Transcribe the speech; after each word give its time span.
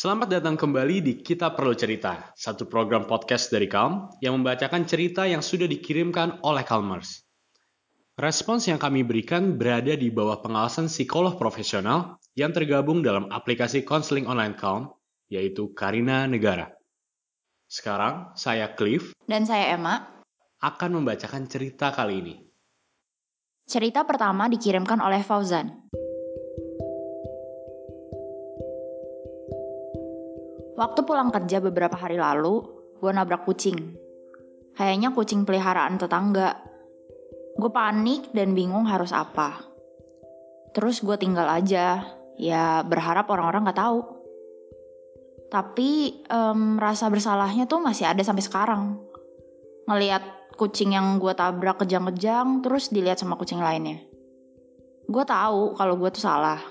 Selamat 0.00 0.32
datang 0.32 0.56
kembali 0.56 1.04
di 1.04 1.12
Kita 1.20 1.52
Perlu 1.52 1.76
Cerita, 1.76 2.32
satu 2.32 2.64
program 2.64 3.04
podcast 3.04 3.52
dari 3.52 3.68
Calm 3.68 4.08
yang 4.24 4.40
membacakan 4.40 4.88
cerita 4.88 5.28
yang 5.28 5.44
sudah 5.44 5.68
dikirimkan 5.68 6.40
oleh 6.40 6.64
Calmers. 6.64 7.20
Respons 8.16 8.64
yang 8.64 8.80
kami 8.80 9.04
berikan 9.04 9.60
berada 9.60 9.92
di 9.92 10.08
bawah 10.08 10.40
pengawasan 10.40 10.88
psikolog 10.88 11.36
profesional 11.36 12.16
yang 12.32 12.48
tergabung 12.48 13.04
dalam 13.04 13.28
aplikasi 13.28 13.84
konseling 13.84 14.24
online 14.24 14.56
Calm, 14.56 14.88
yaitu 15.28 15.76
Karina 15.76 16.24
Negara. 16.24 16.72
Sekarang, 17.68 18.32
saya 18.40 18.72
Cliff 18.72 19.12
Dan 19.28 19.44
saya 19.44 19.76
Emma. 19.76 20.16
akan 20.64 20.96
membacakan 20.96 21.44
cerita 21.44 21.92
kali 21.92 22.24
ini. 22.24 22.34
Cerita 23.68 24.08
pertama 24.08 24.48
dikirimkan 24.48 24.96
oleh 24.96 25.20
Fauzan. 25.20 25.92
Waktu 30.80 31.04
pulang 31.04 31.28
kerja 31.28 31.60
beberapa 31.60 31.92
hari 31.92 32.16
lalu, 32.16 32.64
gue 33.04 33.12
nabrak 33.12 33.44
kucing. 33.44 34.00
Kayaknya 34.72 35.12
kucing 35.12 35.44
peliharaan 35.44 36.00
tetangga. 36.00 36.56
Gue 37.60 37.68
panik 37.68 38.32
dan 38.32 38.56
bingung 38.56 38.88
harus 38.88 39.12
apa. 39.12 39.60
Terus 40.72 41.04
gue 41.04 41.20
tinggal 41.20 41.52
aja, 41.52 42.08
ya 42.40 42.80
berharap 42.80 43.28
orang-orang 43.28 43.68
gak 43.68 43.76
tahu. 43.76 44.00
Tapi 45.52 46.24
em, 46.24 46.80
rasa 46.80 47.12
bersalahnya 47.12 47.68
tuh 47.68 47.84
masih 47.84 48.08
ada 48.08 48.24
sampai 48.24 48.40
sekarang. 48.40 49.04
Ngeliat 49.84 50.56
kucing 50.56 50.96
yang 50.96 51.20
gue 51.20 51.36
tabrak 51.36 51.84
kejang-kejang 51.84 52.64
terus 52.64 52.88
dilihat 52.88 53.20
sama 53.20 53.36
kucing 53.36 53.60
lainnya. 53.60 54.00
Gue 55.04 55.24
tahu 55.28 55.76
kalau 55.76 56.00
gue 56.00 56.08
tuh 56.08 56.24
salah. 56.24 56.64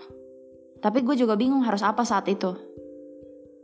Tapi 0.82 1.06
gue 1.06 1.14
juga 1.14 1.38
bingung 1.38 1.62
harus 1.62 1.86
apa 1.86 2.02
saat 2.02 2.26
itu. 2.26 2.69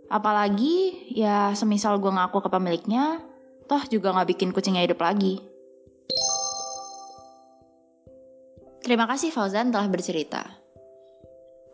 Apalagi 0.10 1.10
ya 1.14 1.52
semisal 1.58 1.98
gue 1.98 2.12
ngaku 2.14 2.46
ke 2.46 2.50
pemiliknya, 2.50 3.20
toh 3.66 3.82
juga 3.90 4.14
gak 4.14 4.30
bikin 4.38 4.54
kucingnya 4.54 4.86
hidup 4.86 5.02
lagi. 5.02 5.42
Terima 8.86 9.10
kasih 9.10 9.34
Fauzan 9.34 9.74
telah 9.74 9.90
bercerita. 9.90 10.46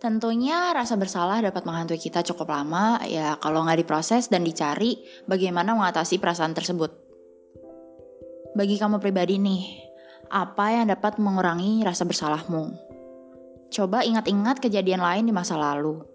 Tentunya 0.02 0.74
rasa 0.74 0.98
bersalah 0.98 1.44
dapat 1.44 1.62
menghantui 1.62 2.00
kita 2.02 2.26
cukup 2.26 2.50
lama 2.50 2.98
ya 3.06 3.38
kalau 3.38 3.62
nggak 3.62 3.86
diproses 3.86 4.34
dan 4.34 4.42
dicari 4.42 4.98
bagaimana 5.30 5.78
mengatasi 5.78 6.18
perasaan 6.18 6.58
tersebut. 6.58 6.90
Bagi 8.58 8.82
kamu 8.82 8.98
pribadi 8.98 9.38
nih, 9.38 9.62
apa 10.32 10.74
yang 10.74 10.90
dapat 10.90 11.20
mengurangi 11.20 11.86
rasa 11.86 12.08
bersalahmu? 12.08 12.74
Coba 13.70 14.02
ingat-ingat 14.02 14.64
kejadian 14.64 15.04
lain 15.04 15.30
di 15.30 15.34
masa 15.36 15.60
lalu. 15.60 16.11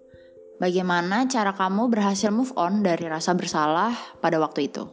Bagaimana 0.57 1.29
cara 1.29 1.53
kamu 1.53 1.85
berhasil 1.93 2.33
move 2.33 2.49
on 2.57 2.81
dari 2.81 3.05
rasa 3.05 3.37
bersalah 3.37 3.93
pada 4.17 4.41
waktu 4.41 4.73
itu? 4.73 4.89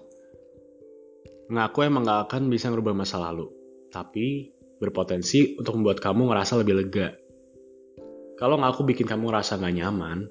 Ngaku 1.48 1.78
emang 1.88 2.04
gak 2.04 2.28
akan 2.28 2.52
bisa 2.52 2.68
ngerubah 2.68 2.92
masa 2.92 3.16
lalu, 3.16 3.48
tapi 3.88 4.52
berpotensi 4.76 5.56
untuk 5.56 5.80
membuat 5.80 6.04
kamu 6.04 6.28
ngerasa 6.28 6.60
lebih 6.60 6.84
lega. 6.84 7.16
Kalau 8.36 8.60
ngaku 8.60 8.92
bikin 8.92 9.08
kamu 9.08 9.32
ngerasa 9.32 9.56
gak 9.56 9.72
nyaman, 9.72 10.28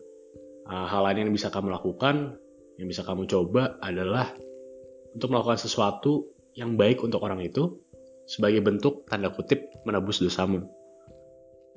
uh, 0.70 0.86
hal 0.86 1.02
lain 1.02 1.26
yang 1.26 1.34
bisa 1.34 1.50
kamu 1.50 1.74
lakukan, 1.74 2.38
yang 2.78 2.86
bisa 2.86 3.02
kamu 3.02 3.26
coba 3.26 3.82
adalah 3.82 4.30
untuk 5.18 5.34
melakukan 5.34 5.58
sesuatu 5.58 6.30
yang 6.54 6.78
baik 6.78 7.02
untuk 7.02 7.26
orang 7.26 7.42
itu 7.42 7.82
sebagai 8.30 8.62
bentuk 8.62 9.10
tanda 9.10 9.34
kutip 9.34 9.66
menebus 9.82 10.22
dosamu. 10.22 10.62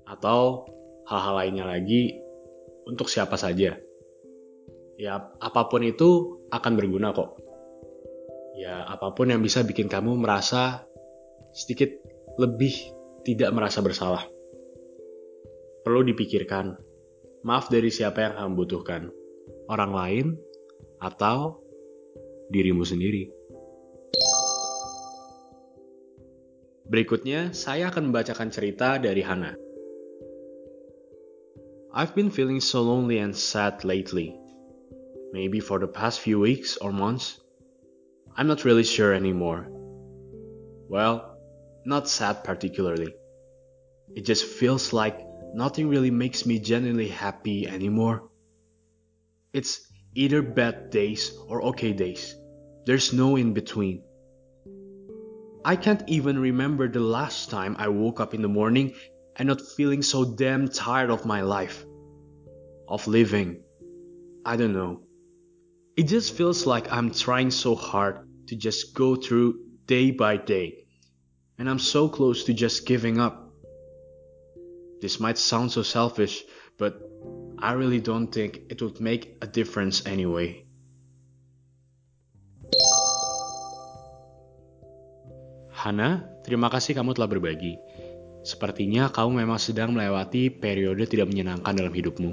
Atau 0.04 0.68
hal-hal 1.08 1.34
lainnya 1.40 1.64
lagi 1.64 2.25
untuk 2.86 3.10
siapa 3.10 3.34
saja. 3.34 3.76
Ya, 4.96 5.14
apa 5.42 5.68
pun 5.68 5.84
itu 5.84 6.40
akan 6.48 6.72
berguna 6.78 7.12
kok. 7.12 7.36
Ya, 8.56 8.86
apa 8.88 9.12
pun 9.12 9.28
yang 9.28 9.44
bisa 9.44 9.60
bikin 9.60 9.92
kamu 9.92 10.16
merasa 10.16 10.88
sedikit 11.52 11.92
lebih 12.40 12.72
tidak 13.26 13.52
merasa 13.52 13.84
bersalah. 13.84 14.24
Perlu 15.84 16.06
dipikirkan, 16.08 16.78
maaf 17.44 17.68
dari 17.68 17.92
siapa 17.92 18.24
yang 18.24 18.34
kamu 18.38 18.52
butuhkan. 18.56 19.12
Orang 19.68 19.92
lain 19.92 20.26
atau 21.02 21.60
dirimu 22.48 22.86
sendiri. 22.86 23.28
Berikutnya, 26.86 27.50
saya 27.50 27.90
akan 27.90 28.14
membacakan 28.14 28.48
cerita 28.54 28.96
dari 29.02 29.18
Hana. 29.20 29.65
I've 31.96 32.14
been 32.14 32.28
feeling 32.28 32.60
so 32.60 32.82
lonely 32.82 33.16
and 33.16 33.34
sad 33.34 33.82
lately. 33.82 34.38
Maybe 35.32 35.60
for 35.60 35.78
the 35.78 35.86
past 35.88 36.20
few 36.20 36.38
weeks 36.38 36.76
or 36.76 36.92
months. 36.92 37.40
I'm 38.36 38.46
not 38.46 38.66
really 38.66 38.84
sure 38.84 39.14
anymore. 39.14 39.66
Well, 40.90 41.38
not 41.86 42.06
sad 42.06 42.44
particularly. 42.44 43.14
It 44.14 44.26
just 44.26 44.44
feels 44.44 44.92
like 44.92 45.24
nothing 45.54 45.88
really 45.88 46.10
makes 46.10 46.44
me 46.44 46.58
genuinely 46.58 47.08
happy 47.08 47.66
anymore. 47.66 48.28
It's 49.54 49.80
either 50.14 50.42
bad 50.42 50.90
days 50.90 51.32
or 51.48 51.62
okay 51.72 51.94
days. 51.94 52.36
There's 52.84 53.14
no 53.14 53.36
in 53.36 53.54
between. 53.54 54.02
I 55.64 55.76
can't 55.76 56.06
even 56.06 56.38
remember 56.38 56.88
the 56.88 57.00
last 57.00 57.48
time 57.48 57.74
I 57.78 57.88
woke 57.88 58.20
up 58.20 58.34
in 58.34 58.42
the 58.42 58.52
morning 58.52 58.92
and 59.38 59.48
not 59.48 59.60
feeling 59.60 60.02
so 60.02 60.24
damn 60.24 60.68
tired 60.68 61.10
of 61.10 61.24
my 61.26 61.42
life. 61.42 61.84
Of 62.88 63.06
living. 63.06 63.62
I 64.44 64.56
don't 64.56 64.72
know. 64.72 65.02
It 65.96 66.08
just 66.08 66.36
feels 66.36 66.66
like 66.66 66.92
I'm 66.92 67.10
trying 67.10 67.50
so 67.50 67.74
hard 67.74 68.28
to 68.48 68.56
just 68.56 68.94
go 68.94 69.16
through 69.16 69.60
day 69.86 70.10
by 70.10 70.36
day. 70.36 70.86
And 71.58 71.68
I'm 71.68 71.78
so 71.78 72.08
close 72.08 72.44
to 72.44 72.54
just 72.54 72.86
giving 72.86 73.18
up. 73.18 73.50
This 75.00 75.20
might 75.20 75.38
sound 75.38 75.72
so 75.72 75.82
selfish, 75.82 76.44
but 76.78 77.00
I 77.58 77.72
really 77.72 78.00
don't 78.00 78.28
think 78.28 78.60
it 78.68 78.80
would 78.82 79.00
make 79.00 79.36
a 79.42 79.46
difference 79.46 80.04
anyway. 80.06 80.64
Hana, 85.72 86.28
terima 86.44 86.68
kasih 86.72 86.96
kamu 86.96 87.16
telah 87.16 87.28
berbagi. 87.28 87.76
Sepertinya 88.46 89.10
kamu 89.10 89.42
memang 89.42 89.58
sedang 89.58 89.90
melewati 89.90 90.54
periode 90.54 91.02
tidak 91.10 91.26
menyenangkan 91.26 91.74
dalam 91.74 91.90
hidupmu. 91.90 92.30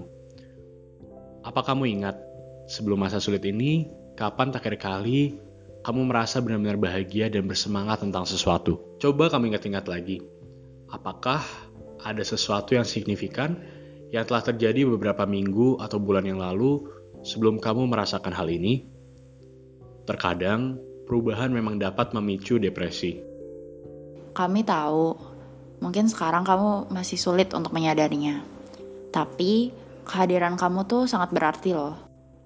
Apa 1.42 1.66
kamu 1.66 1.90
ingat, 1.90 2.22
sebelum 2.70 3.02
masa 3.02 3.18
sulit 3.18 3.42
ini, 3.50 3.90
kapan 4.14 4.54
terakhir 4.54 4.78
kali 4.78 5.42
kamu 5.82 6.06
merasa 6.06 6.38
benar-benar 6.38 6.78
bahagia 6.78 7.34
dan 7.34 7.50
bersemangat 7.50 8.06
tentang 8.06 8.30
sesuatu? 8.30 8.94
Coba 9.02 9.34
kamu 9.34 9.58
ingat-ingat 9.58 9.90
lagi. 9.90 10.22
Apakah 10.94 11.42
ada 12.06 12.22
sesuatu 12.22 12.78
yang 12.78 12.86
signifikan 12.86 13.58
yang 14.14 14.30
telah 14.30 14.46
terjadi 14.46 14.86
beberapa 14.86 15.26
minggu 15.26 15.82
atau 15.82 15.98
bulan 15.98 16.30
yang 16.30 16.38
lalu 16.38 16.94
sebelum 17.26 17.58
kamu 17.58 17.90
merasakan 17.90 18.38
hal 18.38 18.54
ini? 18.54 18.86
Terkadang, 20.06 20.78
perubahan 21.10 21.50
memang 21.50 21.82
dapat 21.82 22.14
memicu 22.14 22.62
depresi. 22.62 23.18
Kami 24.38 24.62
tahu, 24.62 25.33
mungkin 25.84 26.08
sekarang 26.08 26.48
kamu 26.48 26.88
masih 26.88 27.20
sulit 27.20 27.52
untuk 27.52 27.76
menyadarinya. 27.76 28.40
Tapi 29.12 29.76
kehadiran 30.08 30.56
kamu 30.56 30.88
tuh 30.88 31.04
sangat 31.12 31.36
berarti 31.36 31.76
loh. 31.76 32.00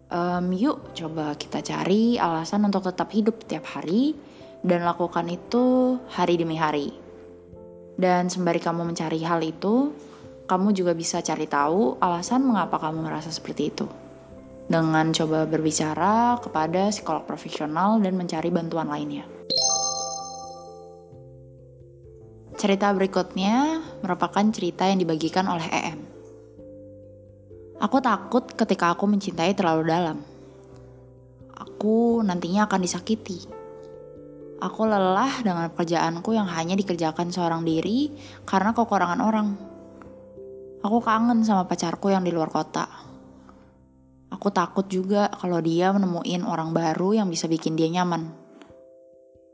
Em, 0.09 0.49
yuk 0.57 0.97
coba 0.97 1.37
kita 1.37 1.61
cari 1.61 2.17
alasan 2.17 2.65
untuk 2.65 2.89
tetap 2.89 3.13
hidup 3.13 3.45
tiap 3.45 3.69
hari 3.69 4.17
dan 4.65 4.81
lakukan 4.81 5.29
itu 5.29 5.95
hari 6.09 6.41
demi 6.41 6.57
hari. 6.57 6.89
Dan 7.93 8.29
sembari 8.33 8.57
kamu 8.57 8.89
mencari 8.89 9.21
hal 9.21 9.41
itu, 9.45 9.93
kamu 10.49 10.73
juga 10.73 10.97
bisa 10.97 11.21
cari 11.21 11.45
tahu 11.45 12.01
alasan 12.01 12.41
mengapa 12.41 12.81
kamu 12.81 13.05
merasa 13.05 13.29
seperti 13.29 13.69
itu. 13.69 13.85
Dengan 14.67 15.13
coba 15.15 15.47
berbicara 15.47 16.41
kepada 16.43 16.91
psikolog 16.91 17.23
profesional 17.23 18.01
dan 18.03 18.19
mencari 18.19 18.51
bantuan 18.51 18.91
lainnya. 18.91 19.36
Cerita 22.57 22.89
berikutnya 22.89 23.85
merupakan 24.01 24.41
cerita 24.49 24.89
yang 24.89 24.97
dibagikan 24.97 25.45
oleh 25.45 25.61
EM. 25.69 25.99
Aku 27.77 28.01
takut 28.01 28.49
ketika 28.57 28.97
aku 28.97 29.05
mencintai 29.05 29.53
terlalu 29.53 29.85
dalam. 29.85 30.17
Aku 31.53 32.25
nantinya 32.25 32.65
akan 32.65 32.81
disakiti. 32.81 33.45
Aku 34.57 34.89
lelah 34.89 35.45
dengan 35.45 35.69
pekerjaanku 35.69 36.33
yang 36.33 36.49
hanya 36.49 36.73
dikerjakan 36.73 37.29
seorang 37.29 37.61
diri 37.61 38.09
karena 38.49 38.73
kekurangan 38.73 39.21
orang. 39.21 39.53
Aku 40.81 40.97
kangen 41.05 41.45
sama 41.45 41.69
pacarku 41.69 42.09
yang 42.09 42.25
di 42.25 42.33
luar 42.33 42.49
kota. 42.49 42.89
Aku 44.33 44.49
takut 44.49 44.89
juga 44.89 45.29
kalau 45.29 45.61
dia 45.61 45.93
menemuin 45.93 46.41
orang 46.41 46.73
baru 46.73 47.21
yang 47.21 47.29
bisa 47.29 47.45
bikin 47.45 47.77
dia 47.77 47.85
nyaman. 48.01 48.33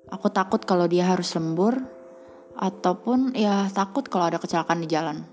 Aku 0.08 0.32
takut 0.32 0.64
kalau 0.64 0.88
dia 0.88 1.04
harus 1.04 1.36
lembur, 1.36 1.84
ataupun 2.58 3.34
ya 3.34 3.70
takut 3.74 4.06
kalau 4.08 4.30
ada 4.30 4.38
kecelakaan 4.38 4.84
di 4.84 4.90
jalan. 4.90 5.26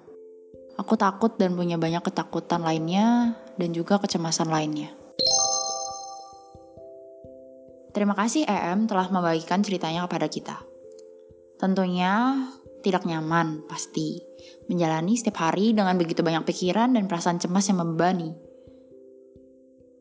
Aku 0.81 0.97
takut 0.97 1.37
dan 1.37 1.53
punya 1.53 1.77
banyak 1.77 2.01
ketakutan 2.01 2.65
lainnya 2.65 3.37
dan 3.61 3.71
juga 3.77 4.01
kecemasan 4.01 4.49
lainnya. 4.49 4.89
Terima 7.91 8.15
kasih 8.15 8.47
EM 8.47 8.87
telah 8.87 9.11
membagikan 9.11 9.61
ceritanya 9.61 10.07
kepada 10.07 10.31
kita. 10.31 10.57
Tentunya 11.59 12.47
tidak 12.81 13.05
nyaman, 13.05 13.67
pasti. 13.69 14.23
Menjalani 14.71 15.19
setiap 15.19 15.45
hari 15.45 15.77
dengan 15.77 15.99
begitu 16.01 16.25
banyak 16.25 16.49
pikiran 16.49 16.97
dan 16.97 17.05
perasaan 17.11 17.43
cemas 17.43 17.69
yang 17.69 17.83
membebani. 17.83 18.33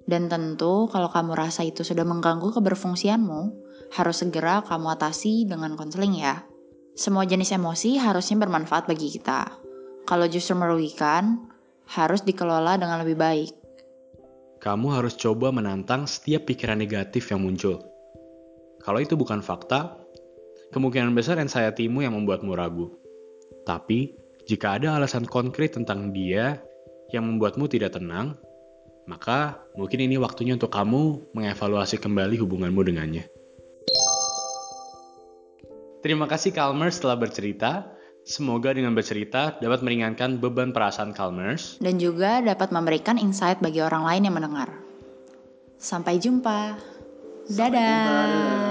Dan 0.08 0.32
tentu 0.32 0.88
kalau 0.90 1.12
kamu 1.12 1.38
rasa 1.38 1.68
itu 1.68 1.84
sudah 1.84 2.08
mengganggu 2.08 2.56
keberfungsianmu, 2.56 3.42
harus 4.00 4.22
segera 4.22 4.64
kamu 4.64 4.96
atasi 4.96 5.46
dengan 5.50 5.76
konseling 5.76 6.18
ya. 6.18 6.46
Semua 7.00 7.24
jenis 7.24 7.56
emosi 7.56 7.96
harusnya 7.96 8.44
bermanfaat 8.44 8.84
bagi 8.84 9.08
kita. 9.08 9.48
Kalau 10.04 10.28
justru 10.28 10.52
merugikan, 10.60 11.48
harus 11.96 12.28
dikelola 12.28 12.76
dengan 12.76 13.00
lebih 13.00 13.16
baik. 13.16 13.56
Kamu 14.60 14.92
harus 14.92 15.16
coba 15.16 15.48
menantang 15.56 16.04
setiap 16.12 16.44
pikiran 16.44 16.76
negatif 16.76 17.32
yang 17.32 17.40
muncul. 17.40 17.80
Kalau 18.84 19.00
itu 19.00 19.16
bukan 19.16 19.40
fakta, 19.40 19.96
kemungkinan 20.76 21.16
besar 21.16 21.40
anxiety-mu 21.40 22.04
yang 22.04 22.20
membuatmu 22.20 22.52
ragu. 22.52 22.92
Tapi, 23.64 24.20
jika 24.44 24.76
ada 24.76 25.00
alasan 25.00 25.24
konkret 25.24 25.80
tentang 25.80 26.12
dia 26.12 26.60
yang 27.16 27.24
membuatmu 27.24 27.72
tidak 27.72 27.96
tenang, 27.96 28.36
maka 29.08 29.56
mungkin 29.80 30.04
ini 30.04 30.20
waktunya 30.20 30.52
untuk 30.52 30.76
kamu 30.76 31.32
mengevaluasi 31.32 31.96
kembali 31.96 32.36
hubunganmu 32.44 32.82
dengannya. 32.84 33.39
Terima 36.00 36.32
kasih 36.32 36.56
Calmers 36.56 37.04
telah 37.04 37.20
bercerita. 37.20 37.92
Semoga 38.24 38.72
dengan 38.72 38.96
bercerita 38.96 39.58
dapat 39.60 39.84
meringankan 39.84 40.40
beban 40.40 40.72
perasaan 40.72 41.12
Calmers. 41.12 41.82
Dan 41.82 42.00
juga 42.00 42.40
dapat 42.40 42.72
memberikan 42.72 43.20
insight 43.20 43.60
bagi 43.60 43.84
orang 43.84 44.06
lain 44.08 44.28
yang 44.30 44.36
mendengar. 44.38 44.70
Sampai 45.80 46.22
jumpa. 46.22 46.78
Dadah. 47.50 48.69